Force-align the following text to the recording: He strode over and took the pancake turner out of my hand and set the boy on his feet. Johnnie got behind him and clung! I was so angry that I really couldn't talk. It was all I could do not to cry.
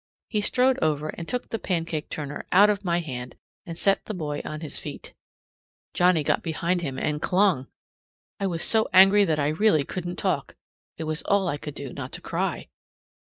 He 0.29 0.41
strode 0.41 0.79
over 0.81 1.09
and 1.09 1.27
took 1.27 1.49
the 1.49 1.59
pancake 1.59 2.09
turner 2.09 2.47
out 2.51 2.71
of 2.71 2.83
my 2.83 3.01
hand 3.01 3.35
and 3.67 3.77
set 3.77 4.05
the 4.05 4.15
boy 4.15 4.41
on 4.43 4.61
his 4.61 4.79
feet. 4.79 5.13
Johnnie 5.93 6.23
got 6.23 6.41
behind 6.41 6.81
him 6.81 6.97
and 6.97 7.21
clung! 7.21 7.67
I 8.39 8.47
was 8.47 8.63
so 8.63 8.89
angry 8.93 9.25
that 9.25 9.37
I 9.37 9.49
really 9.49 9.83
couldn't 9.83 10.15
talk. 10.15 10.55
It 10.97 11.03
was 11.03 11.21
all 11.21 11.47
I 11.47 11.57
could 11.57 11.75
do 11.75 11.93
not 11.93 12.13
to 12.13 12.21
cry. 12.21 12.67